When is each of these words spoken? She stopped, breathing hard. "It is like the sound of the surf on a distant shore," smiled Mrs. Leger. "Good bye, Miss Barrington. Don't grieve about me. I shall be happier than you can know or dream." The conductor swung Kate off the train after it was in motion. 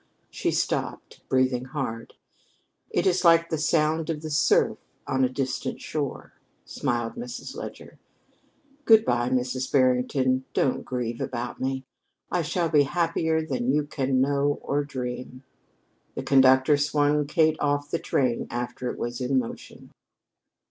She 0.31 0.49
stopped, 0.49 1.21
breathing 1.29 1.65
hard. 1.65 2.15
"It 2.89 3.05
is 3.05 3.23
like 3.23 3.51
the 3.51 3.59
sound 3.59 4.09
of 4.09 4.23
the 4.23 4.31
surf 4.31 4.79
on 5.05 5.23
a 5.23 5.29
distant 5.29 5.79
shore," 5.79 6.33
smiled 6.65 7.13
Mrs. 7.13 7.55
Leger. 7.55 7.99
"Good 8.85 9.05
bye, 9.05 9.29
Miss 9.29 9.67
Barrington. 9.67 10.43
Don't 10.55 10.83
grieve 10.83 11.21
about 11.21 11.61
me. 11.61 11.85
I 12.31 12.41
shall 12.41 12.67
be 12.69 12.81
happier 12.81 13.45
than 13.45 13.71
you 13.71 13.83
can 13.83 14.19
know 14.19 14.57
or 14.63 14.83
dream." 14.83 15.43
The 16.15 16.23
conductor 16.23 16.77
swung 16.77 17.27
Kate 17.27 17.57
off 17.59 17.91
the 17.91 17.99
train 17.99 18.47
after 18.49 18.89
it 18.89 18.97
was 18.97 19.21
in 19.21 19.37
motion. 19.37 19.91